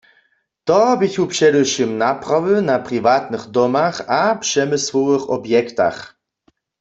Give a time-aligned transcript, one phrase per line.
[0.67, 5.97] To běchu předewšěm naprawy na priwatnych domach a přemysłowych objektach.